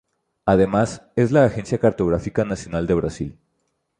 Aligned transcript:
Además, 0.47 1.03
es 1.15 1.29
la 1.31 1.45
agencia 1.45 1.77
cartográfica 1.77 2.43
nacional 2.43 2.87
de 2.87 2.95
Brasil. 2.95 3.39